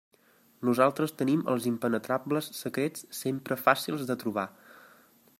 [0.67, 4.47] Nosaltres tenim els impenetrables secrets sempre fàcils de trobar.